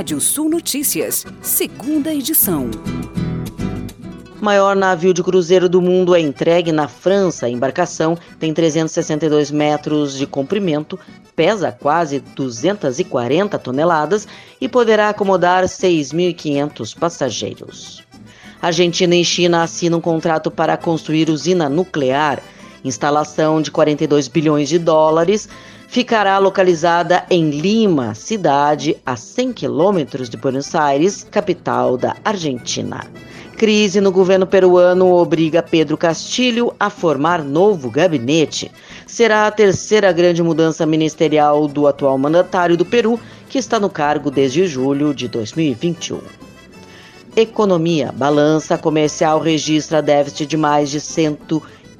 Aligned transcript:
Rádio 0.00 0.18
Sul 0.18 0.48
Notícias, 0.48 1.26
segunda 1.42 2.10
edição. 2.10 2.70
Maior 4.40 4.74
navio 4.74 5.12
de 5.12 5.22
cruzeiro 5.22 5.68
do 5.68 5.82
mundo 5.82 6.14
é 6.14 6.20
entregue 6.20 6.72
na 6.72 6.88
França. 6.88 7.44
A 7.44 7.50
embarcação 7.50 8.16
tem 8.38 8.54
362 8.54 9.50
metros 9.50 10.16
de 10.16 10.26
comprimento, 10.26 10.98
pesa 11.36 11.70
quase 11.70 12.18
240 12.18 13.58
toneladas 13.58 14.26
e 14.58 14.66
poderá 14.70 15.10
acomodar 15.10 15.64
6.500 15.64 16.98
passageiros. 16.98 18.02
Argentina 18.62 19.14
e 19.14 19.22
China 19.22 19.62
assinam 19.64 19.98
um 19.98 20.00
contrato 20.00 20.50
para 20.50 20.78
construir 20.78 21.28
usina 21.28 21.68
nuclear. 21.68 22.42
Instalação 22.84 23.60
de 23.60 23.70
42 23.70 24.28
bilhões 24.28 24.68
de 24.68 24.78
dólares 24.78 25.48
ficará 25.88 26.38
localizada 26.38 27.24
em 27.28 27.50
Lima, 27.50 28.14
cidade 28.14 28.96
a 29.04 29.16
100 29.16 29.52
quilômetros 29.52 30.30
de 30.30 30.36
Buenos 30.36 30.74
Aires, 30.74 31.26
capital 31.30 31.96
da 31.96 32.16
Argentina. 32.24 33.04
Crise 33.56 34.00
no 34.00 34.10
governo 34.10 34.46
peruano 34.46 35.12
obriga 35.12 35.62
Pedro 35.62 35.96
Castilho 35.96 36.72
a 36.80 36.88
formar 36.88 37.44
novo 37.44 37.90
gabinete. 37.90 38.70
Será 39.06 39.46
a 39.46 39.50
terceira 39.50 40.10
grande 40.12 40.42
mudança 40.42 40.86
ministerial 40.86 41.68
do 41.68 41.86
atual 41.86 42.16
mandatário 42.16 42.76
do 42.76 42.86
Peru, 42.86 43.20
que 43.50 43.58
está 43.58 43.78
no 43.78 43.90
cargo 43.90 44.30
desde 44.30 44.66
julho 44.66 45.12
de 45.12 45.28
2021. 45.28 46.20
Economia. 47.36 48.12
Balança 48.12 48.78
comercial 48.78 49.38
registra 49.40 50.00
déficit 50.00 50.46
de 50.46 50.56
mais 50.56 50.88
de 50.88 51.00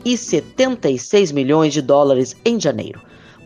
176 0.04 1.32
milhões 1.32 1.72
de 1.72 1.82
dólares 1.82 2.36
em 2.44 2.60
janeiro 2.60 3.00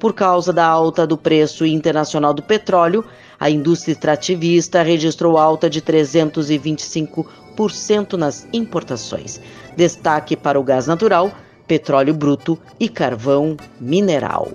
por 0.05 0.13
causa 0.13 0.53
da 0.53 0.67
alta 0.67 1.07
do 1.07 1.17
preço 1.17 1.65
internacional 1.65 2.35
do 2.35 2.43
petróleo, 2.43 3.03
a 3.41 3.49
indústria 3.49 3.93
extrativista 3.93 4.83
registrou 4.83 5.39
alta 5.39 5.71
de 5.71 5.81
325% 5.81 8.13
nas 8.13 8.47
importações. 8.53 9.41
Destaque 9.75 10.37
para 10.37 10.61
o 10.61 10.63
gás 10.63 10.87
natural, 10.87 11.33
petróleo 11.67 12.13
bruto 12.13 12.59
e 12.79 12.87
carvão 12.87 13.57
mineral. 13.81 14.53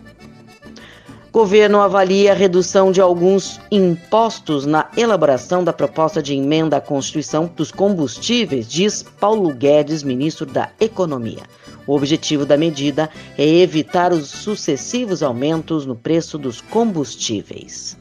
Governo 1.32 1.80
avalia 1.80 2.32
a 2.32 2.36
redução 2.36 2.92
de 2.92 3.00
alguns 3.00 3.62
impostos 3.70 4.66
na 4.66 4.90
elaboração 4.98 5.64
da 5.64 5.72
proposta 5.72 6.24
de 6.24 6.34
emenda 6.34 6.78
à 6.78 6.82
Constituição 6.82 7.48
dos 7.56 7.72
combustíveis, 7.72 8.68
diz 8.68 9.04
Paulo 9.04 9.54
Guedes, 9.54 10.02
ministro 10.02 10.48
da 10.48 10.72
Economia. 10.80 11.44
O 11.86 11.96
objetivo 11.96 12.48
da 12.48 12.58
medida 12.58 13.12
é 13.38 13.46
evitar 13.48 14.12
os 14.12 14.28
sucessivos 14.28 15.22
aumentos 15.22 15.86
no 15.86 15.96
preço 15.96 16.36
dos 16.36 16.62
combustíveis. 16.62 17.96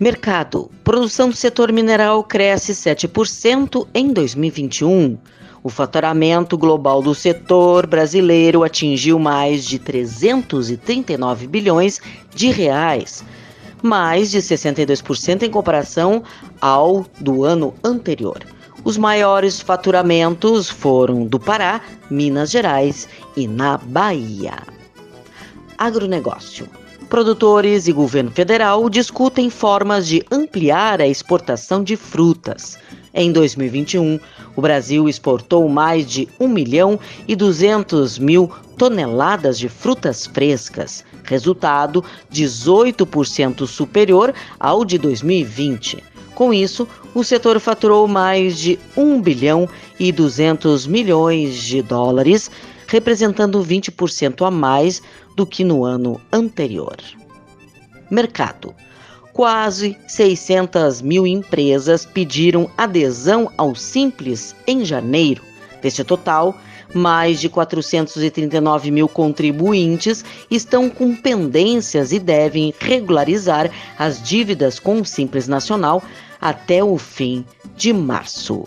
Mercado: 0.00 0.70
produção 0.84 1.28
do 1.28 1.34
setor 1.34 1.72
mineral 1.72 2.22
cresce 2.22 2.72
7% 2.72 3.84
em 3.92 4.12
2021. 4.12 5.18
O 5.60 5.68
faturamento 5.68 6.56
global 6.56 7.02
do 7.02 7.16
setor 7.16 7.84
brasileiro 7.84 8.62
atingiu 8.62 9.18
mais 9.18 9.64
de 9.64 9.76
339 9.80 11.48
bilhões 11.48 12.00
de 12.32 12.48
reais, 12.48 13.24
mais 13.82 14.30
de 14.30 14.38
62% 14.38 15.42
em 15.42 15.50
comparação 15.50 16.22
ao 16.60 17.04
do 17.18 17.42
ano 17.42 17.74
anterior. 17.82 18.38
Os 18.84 18.96
maiores 18.96 19.60
faturamentos 19.60 20.70
foram 20.70 21.26
do 21.26 21.40
Pará, 21.40 21.80
Minas 22.08 22.52
Gerais 22.52 23.08
e 23.36 23.48
na 23.48 23.76
Bahia. 23.76 24.58
Agronegócio. 25.76 26.68
Produtores 27.08 27.88
e 27.88 27.92
governo 27.92 28.30
federal 28.30 28.90
discutem 28.90 29.48
formas 29.48 30.06
de 30.06 30.22
ampliar 30.30 31.00
a 31.00 31.08
exportação 31.08 31.82
de 31.82 31.96
frutas. 31.96 32.78
Em 33.14 33.32
2021, 33.32 34.20
o 34.54 34.60
Brasil 34.60 35.08
exportou 35.08 35.66
mais 35.70 36.06
de 36.06 36.28
1 36.38 36.46
milhão 36.46 37.00
e 37.26 37.34
200 37.34 38.18
mil 38.18 38.52
toneladas 38.76 39.58
de 39.58 39.70
frutas 39.70 40.26
frescas, 40.26 41.02
resultado 41.24 42.04
18% 42.30 43.66
superior 43.66 44.34
ao 44.60 44.84
de 44.84 44.98
2020. 44.98 46.04
Com 46.34 46.52
isso, 46.52 46.86
o 47.14 47.24
setor 47.24 47.58
faturou 47.58 48.06
mais 48.06 48.58
de 48.58 48.78
1 48.94 49.22
bilhão 49.22 49.66
e 49.98 50.12
200 50.12 50.86
milhões 50.86 51.56
de 51.56 51.80
dólares, 51.80 52.50
representando 52.88 53.62
20% 53.62 54.44
a 54.44 54.50
mais 54.50 55.00
do 55.36 55.46
que 55.46 55.62
no 55.62 55.84
ano 55.84 56.20
anterior. 56.32 56.96
Mercado. 58.10 58.74
Quase 59.32 59.96
600 60.08 61.00
mil 61.00 61.24
empresas 61.24 62.04
pediram 62.04 62.68
adesão 62.76 63.52
ao 63.56 63.74
Simples 63.76 64.56
em 64.66 64.84
janeiro. 64.84 65.42
Deste 65.80 66.02
total, 66.02 66.58
mais 66.92 67.40
de 67.40 67.48
439 67.48 68.90
mil 68.90 69.08
contribuintes 69.08 70.24
estão 70.50 70.90
com 70.90 71.14
pendências 71.14 72.10
e 72.10 72.18
devem 72.18 72.74
regularizar 72.80 73.70
as 73.96 74.20
dívidas 74.20 74.80
com 74.80 75.00
o 75.00 75.04
Simples 75.04 75.46
Nacional 75.46 76.02
até 76.40 76.82
o 76.82 76.96
fim 76.98 77.44
de 77.76 77.92
março. 77.92 78.64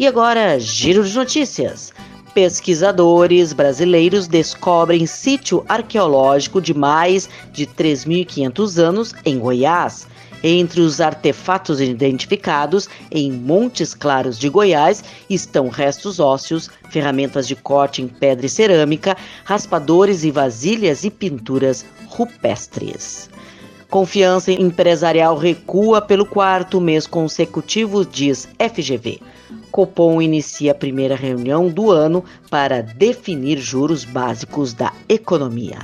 E 0.00 0.08
agora, 0.08 0.58
giro 0.58 1.04
de 1.04 1.14
notícias. 1.14 1.92
Pesquisadores 2.34 3.52
brasileiros 3.52 4.26
descobrem 4.26 5.06
sítio 5.06 5.64
arqueológico 5.68 6.60
de 6.60 6.74
mais 6.74 7.28
de 7.52 7.64
3.500 7.64 8.76
anos 8.76 9.14
em 9.24 9.38
Goiás. 9.38 10.08
Entre 10.42 10.80
os 10.80 11.00
artefatos 11.00 11.80
identificados 11.80 12.88
em 13.08 13.30
Montes 13.30 13.94
Claros 13.94 14.36
de 14.36 14.48
Goiás 14.48 15.04
estão 15.30 15.68
restos 15.68 16.18
ósseos, 16.18 16.68
ferramentas 16.90 17.46
de 17.46 17.54
corte 17.54 18.02
em 18.02 18.08
pedra 18.08 18.46
e 18.46 18.48
cerâmica, 18.48 19.16
raspadores 19.44 20.24
e 20.24 20.32
vasilhas 20.32 21.04
e 21.04 21.10
pinturas 21.10 21.86
rupestres. 22.08 23.30
Confiança 23.88 24.50
empresarial 24.50 25.38
recua 25.38 26.02
pelo 26.02 26.26
quarto 26.26 26.80
mês 26.80 27.06
consecutivo, 27.06 28.04
diz 28.04 28.48
FGV. 28.58 29.20
Copom 29.70 30.20
inicia 30.20 30.72
a 30.72 30.74
primeira 30.74 31.16
reunião 31.16 31.68
do 31.68 31.90
ano 31.90 32.24
para 32.50 32.82
definir 32.82 33.58
juros 33.58 34.04
básicos 34.04 34.72
da 34.72 34.92
economia. 35.08 35.78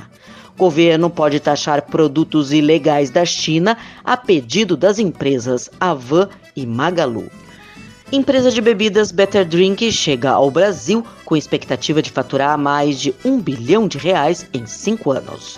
Governo 0.57 1.09
pode 1.09 1.39
taxar 1.39 1.81
produtos 1.83 2.53
ilegais 2.53 3.09
da 3.09 3.25
China 3.25 3.77
a 4.03 4.15
pedido 4.15 4.77
das 4.77 4.99
empresas 4.99 5.69
Avan 5.79 6.29
e 6.55 6.65
Magalu. 6.65 7.31
Empresa 8.11 8.51
de 8.51 8.59
bebidas 8.59 9.11
Better 9.11 9.45
Drink 9.45 9.91
chega 9.91 10.31
ao 10.31 10.51
Brasil 10.51 11.05
com 11.23 11.35
expectativa 11.35 12.01
de 12.01 12.11
faturar 12.11 12.57
mais 12.57 12.99
de 12.99 13.15
um 13.23 13.39
bilhão 13.39 13.87
de 13.87 13.97
reais 13.97 14.45
em 14.53 14.65
cinco 14.65 15.11
anos. 15.11 15.57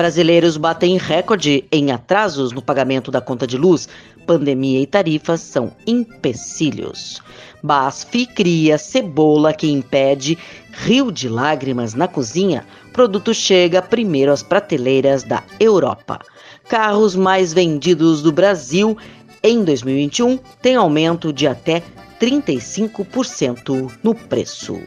Brasileiros 0.00 0.56
batem 0.56 0.96
recorde 0.96 1.62
em 1.70 1.92
atrasos 1.92 2.52
no 2.52 2.62
pagamento 2.62 3.10
da 3.10 3.20
conta 3.20 3.46
de 3.46 3.58
luz. 3.58 3.86
Pandemia 4.26 4.80
e 4.80 4.86
tarifas 4.86 5.42
são 5.42 5.72
empecilhos. 5.86 7.20
BASF 7.62 8.24
cria 8.28 8.78
cebola 8.78 9.52
que 9.52 9.70
impede 9.70 10.38
rio 10.72 11.12
de 11.12 11.28
lágrimas 11.28 11.92
na 11.92 12.08
cozinha. 12.08 12.66
Produto 12.94 13.34
chega 13.34 13.82
primeiro 13.82 14.32
às 14.32 14.42
prateleiras 14.42 15.22
da 15.22 15.42
Europa. 15.60 16.18
Carros 16.66 17.14
mais 17.14 17.52
vendidos 17.52 18.22
do 18.22 18.32
Brasil 18.32 18.96
em 19.42 19.62
2021 19.62 20.38
têm 20.62 20.76
aumento 20.76 21.30
de 21.30 21.46
até 21.46 21.82
35% 22.18 23.98
no 24.02 24.14
preço. 24.14 24.80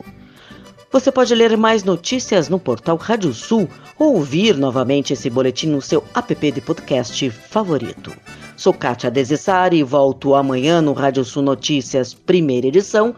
Você 0.94 1.12
pode 1.12 1.34
ler 1.34 1.58
mais 1.58 1.84
notícias 1.84 2.48
no 2.50 2.59
portal 2.59 2.98
Rádio 2.98 3.34
Sul 3.34 3.68
ou 3.98 4.14
ouvir 4.14 4.56
novamente 4.56 5.12
esse 5.12 5.28
boletim 5.28 5.70
no 5.70 5.81
seu 5.81 6.04
app 6.14 6.52
de 6.52 6.62
podcast 6.62 7.31
favorito. 7.31 8.16
Sou 8.56 8.72
Kátia 8.72 9.09
Desessari 9.09 9.78
e 9.78 9.84
volto 9.84 10.35
amanhã 10.35 10.84
no 10.84 10.94
Rádio 10.94 11.26
Sul 11.26 11.41
Notícias, 11.41 12.14
primeira 12.14 12.67
edição, 12.67 13.16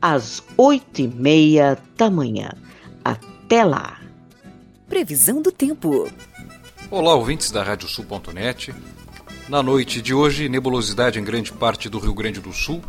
às 0.00 0.42
oito 0.56 1.00
e 1.00 1.06
meia 1.06 1.78
da 1.96 2.10
manhã. 2.10 2.50
Até 3.04 3.62
lá! 3.62 4.00
Previsão 4.88 5.40
do 5.40 5.52
tempo. 5.52 6.10
Olá, 6.90 7.14
ouvintes 7.14 7.52
da 7.52 7.62
Radiosul.net. 7.62 8.74
Na 9.48 9.62
noite 9.62 10.02
de 10.02 10.12
hoje, 10.12 10.48
nebulosidade 10.48 11.20
em 11.20 11.24
grande 11.24 11.52
parte 11.52 11.88
do 11.88 12.00
Rio 12.00 12.14
Grande 12.14 12.40
do 12.40 12.52
Sul 12.52 12.82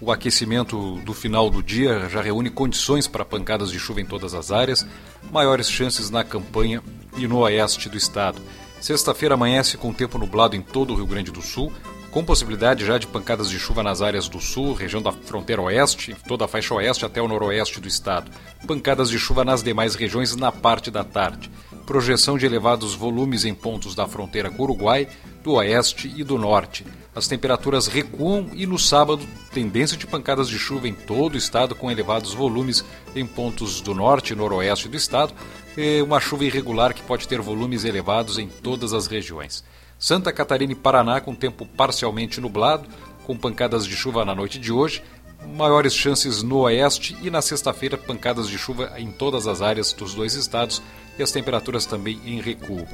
o 0.00 0.10
aquecimento 0.10 0.96
do 1.04 1.12
final 1.12 1.50
do 1.50 1.62
dia 1.62 2.08
já 2.08 2.22
reúne 2.22 2.48
condições 2.48 3.06
para 3.06 3.24
pancadas 3.24 3.70
de 3.70 3.78
chuva 3.78 4.00
em 4.00 4.06
todas 4.06 4.34
as 4.34 4.50
áreas, 4.50 4.86
maiores 5.30 5.70
chances 5.70 6.08
na 6.08 6.24
campanha 6.24 6.82
e 7.16 7.28
no 7.28 7.38
oeste 7.38 7.88
do 7.88 7.96
estado. 7.96 8.40
Sexta-feira 8.80 9.34
amanhece 9.34 9.76
com 9.76 9.92
tempo 9.92 10.16
nublado 10.16 10.56
em 10.56 10.62
todo 10.62 10.92
o 10.92 10.96
Rio 10.96 11.06
Grande 11.06 11.30
do 11.30 11.42
Sul, 11.42 11.70
com 12.10 12.24
possibilidade 12.24 12.84
já 12.84 12.98
de 12.98 13.06
pancadas 13.06 13.48
de 13.48 13.58
chuva 13.58 13.82
nas 13.82 14.02
áreas 14.02 14.28
do 14.28 14.40
sul, 14.40 14.72
região 14.72 15.00
da 15.00 15.12
fronteira 15.12 15.62
oeste, 15.62 16.16
toda 16.26 16.44
a 16.44 16.48
faixa 16.48 16.74
oeste 16.74 17.04
até 17.04 17.22
o 17.22 17.28
noroeste 17.28 17.80
do 17.80 17.86
estado. 17.86 18.32
Pancadas 18.66 19.10
de 19.10 19.18
chuva 19.18 19.44
nas 19.44 19.62
demais 19.62 19.94
regiões 19.94 20.34
na 20.34 20.50
parte 20.50 20.90
da 20.90 21.04
tarde. 21.04 21.48
Projeção 21.86 22.36
de 22.36 22.46
elevados 22.46 22.94
volumes 22.94 23.44
em 23.44 23.54
pontos 23.54 23.94
da 23.94 24.08
fronteira 24.08 24.50
com 24.50 24.62
o 24.62 24.64
Uruguai, 24.64 25.08
do 25.42 25.52
oeste 25.52 26.12
e 26.16 26.22
do 26.22 26.38
norte. 26.38 26.84
As 27.14 27.26
temperaturas 27.26 27.86
recuam 27.86 28.50
e 28.54 28.66
no 28.66 28.78
sábado, 28.78 29.26
tendência 29.52 29.96
de 29.96 30.06
pancadas 30.06 30.48
de 30.48 30.58
chuva 30.58 30.86
em 30.86 30.94
todo 30.94 31.34
o 31.34 31.38
estado, 31.38 31.74
com 31.74 31.90
elevados 31.90 32.32
volumes 32.32 32.84
em 33.14 33.26
pontos 33.26 33.80
do 33.80 33.94
norte 33.94 34.32
e 34.32 34.36
noroeste 34.36 34.88
do 34.88 34.96
estado, 34.96 35.34
e 35.76 36.00
uma 36.02 36.20
chuva 36.20 36.44
irregular 36.44 36.94
que 36.94 37.02
pode 37.02 37.26
ter 37.26 37.40
volumes 37.40 37.84
elevados 37.84 38.38
em 38.38 38.46
todas 38.46 38.92
as 38.92 39.06
regiões. 39.06 39.64
Santa 39.98 40.32
Catarina 40.32 40.72
e 40.72 40.76
Paraná 40.76 41.20
com 41.20 41.34
tempo 41.34 41.66
parcialmente 41.66 42.40
nublado, 42.40 42.88
com 43.26 43.36
pancadas 43.36 43.86
de 43.86 43.94
chuva 43.94 44.24
na 44.24 44.34
noite 44.34 44.58
de 44.58 44.72
hoje, 44.72 45.02
maiores 45.46 45.94
chances 45.94 46.42
no 46.42 46.60
oeste 46.60 47.16
e 47.22 47.30
na 47.30 47.42
sexta-feira 47.42 47.98
pancadas 47.98 48.48
de 48.48 48.58
chuva 48.58 48.92
em 48.98 49.10
todas 49.10 49.46
as 49.46 49.62
áreas 49.62 49.92
dos 49.92 50.14
dois 50.14 50.34
estados 50.34 50.82
e 51.18 51.22
as 51.22 51.32
temperaturas 51.32 51.86
também 51.86 52.20
em 52.24 52.40
recuo. 52.40 52.86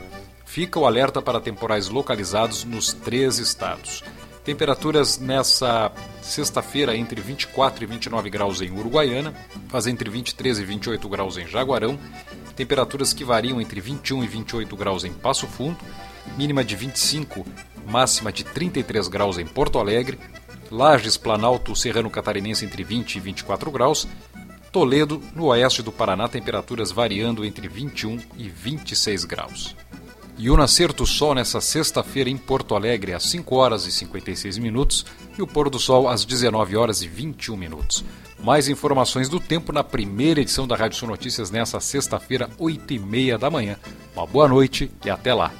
Fica 0.46 0.78
o 0.78 0.86
alerta 0.86 1.20
para 1.20 1.40
temporais 1.40 1.88
localizados 1.88 2.64
nos 2.64 2.92
três 2.94 3.38
estados. 3.38 4.02
Temperaturas 4.42 5.18
nessa 5.18 5.92
sexta-feira 6.22 6.96
entre 6.96 7.20
24 7.20 7.82
e 7.82 7.86
29 7.86 8.30
graus 8.30 8.62
em 8.62 8.70
Uruguaiana, 8.70 9.34
faz 9.68 9.88
entre 9.88 10.08
23 10.08 10.60
e 10.60 10.64
28 10.64 11.08
graus 11.08 11.36
em 11.36 11.46
Jaguarão, 11.46 11.98
temperaturas 12.54 13.12
que 13.12 13.24
variam 13.24 13.60
entre 13.60 13.80
21 13.80 14.22
e 14.24 14.26
28 14.28 14.76
graus 14.76 15.04
em 15.04 15.12
Passo 15.12 15.48
Fundo, 15.48 15.78
mínima 16.38 16.64
de 16.64 16.76
25, 16.76 17.44
máxima 17.86 18.32
de 18.32 18.44
33 18.44 19.08
graus 19.08 19.36
em 19.38 19.46
Porto 19.46 19.80
Alegre, 19.80 20.18
Lages, 20.70 21.16
Planalto, 21.16 21.74
Serrano 21.74 22.08
Catarinense 22.08 22.64
entre 22.64 22.84
20 22.84 23.16
e 23.16 23.20
24 23.20 23.70
graus, 23.70 24.06
Toledo, 24.70 25.22
no 25.34 25.46
oeste 25.46 25.82
do 25.82 25.90
Paraná, 25.90 26.28
temperaturas 26.28 26.92
variando 26.92 27.44
entre 27.44 27.66
21 27.66 28.20
e 28.36 28.48
26 28.48 29.24
graus. 29.24 29.74
E 30.38 30.50
o 30.50 30.56
nascer 30.56 30.92
do 30.92 31.06
sol 31.06 31.34
nessa 31.34 31.60
sexta-feira 31.62 32.28
em 32.28 32.36
Porto 32.36 32.74
Alegre 32.74 33.14
às 33.14 33.22
5 33.24 33.54
horas 33.54 33.86
e 33.86 33.92
56 33.92 34.58
minutos 34.58 35.06
e 35.38 35.40
o 35.40 35.46
pôr 35.46 35.70
do 35.70 35.78
sol 35.78 36.08
às 36.08 36.26
19 36.26 36.76
horas 36.76 37.00
e 37.00 37.08
21 37.08 37.56
minutos. 37.56 38.04
Mais 38.38 38.68
informações 38.68 39.30
do 39.30 39.40
tempo 39.40 39.72
na 39.72 39.82
primeira 39.82 40.40
edição 40.40 40.66
da 40.66 40.76
Rádio 40.76 40.98
Sul 40.98 41.08
Notícias 41.08 41.50
nessa 41.50 41.80
sexta-feira, 41.80 42.50
8 42.58 42.92
e 42.92 42.98
meia 42.98 43.38
da 43.38 43.50
manhã. 43.50 43.78
Uma 44.14 44.26
boa 44.26 44.46
noite 44.46 44.90
e 45.04 45.10
até 45.10 45.32
lá. 45.32 45.50